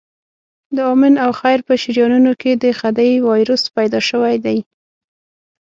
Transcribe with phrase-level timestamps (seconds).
[0.75, 4.57] د آمن او خیر په شریانونو کې د خدۍ وایروس پیدا شوی دی.